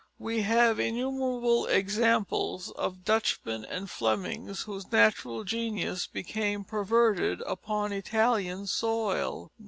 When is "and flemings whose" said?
3.63-4.91